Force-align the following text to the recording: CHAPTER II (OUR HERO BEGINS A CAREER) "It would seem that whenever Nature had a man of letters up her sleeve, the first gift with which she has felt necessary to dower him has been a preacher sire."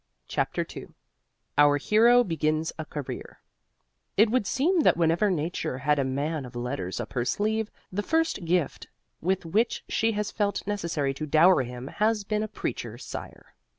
CHAPTER 0.27 0.65
II 0.75 0.87
(OUR 1.59 1.77
HERO 1.77 2.23
BEGINS 2.23 2.73
A 2.79 2.85
CAREER) 2.85 3.39
"It 4.17 4.31
would 4.31 4.47
seem 4.47 4.79
that 4.79 4.97
whenever 4.97 5.29
Nature 5.29 5.77
had 5.77 5.99
a 5.99 6.03
man 6.03 6.43
of 6.43 6.55
letters 6.55 6.99
up 6.99 7.13
her 7.13 7.23
sleeve, 7.23 7.69
the 7.91 8.01
first 8.01 8.43
gift 8.43 8.87
with 9.21 9.45
which 9.45 9.83
she 9.87 10.13
has 10.13 10.31
felt 10.31 10.65
necessary 10.65 11.13
to 11.13 11.27
dower 11.27 11.61
him 11.61 11.85
has 11.85 12.23
been 12.23 12.41
a 12.41 12.47
preacher 12.47 12.97
sire." 12.97 13.53